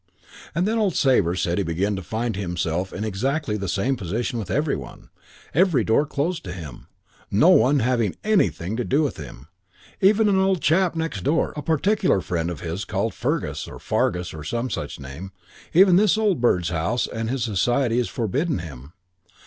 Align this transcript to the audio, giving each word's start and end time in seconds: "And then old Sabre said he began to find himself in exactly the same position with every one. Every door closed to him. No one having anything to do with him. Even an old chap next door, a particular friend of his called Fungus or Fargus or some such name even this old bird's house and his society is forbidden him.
"And 0.55 0.67
then 0.67 0.79
old 0.79 0.95
Sabre 0.95 1.35
said 1.35 1.59
he 1.59 1.63
began 1.63 1.95
to 1.95 2.01
find 2.01 2.35
himself 2.35 2.91
in 2.91 3.03
exactly 3.03 3.55
the 3.55 3.67
same 3.69 3.95
position 3.95 4.39
with 4.39 4.49
every 4.49 4.75
one. 4.75 5.09
Every 5.53 5.83
door 5.83 6.07
closed 6.07 6.43
to 6.45 6.51
him. 6.51 6.87
No 7.29 7.49
one 7.49 7.81
having 7.81 8.15
anything 8.23 8.75
to 8.77 8.83
do 8.83 9.03
with 9.03 9.17
him. 9.17 9.47
Even 9.99 10.27
an 10.27 10.39
old 10.39 10.59
chap 10.59 10.95
next 10.95 11.21
door, 11.21 11.53
a 11.55 11.61
particular 11.61 12.19
friend 12.19 12.49
of 12.49 12.61
his 12.61 12.83
called 12.83 13.13
Fungus 13.13 13.67
or 13.67 13.77
Fargus 13.77 14.33
or 14.33 14.43
some 14.43 14.71
such 14.71 14.99
name 14.99 15.33
even 15.71 15.97
this 15.97 16.17
old 16.17 16.41
bird's 16.41 16.69
house 16.69 17.05
and 17.05 17.29
his 17.29 17.43
society 17.43 17.99
is 17.99 18.09
forbidden 18.09 18.57
him. 18.57 18.93